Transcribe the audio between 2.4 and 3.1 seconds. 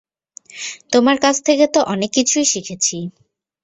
শিখেছি।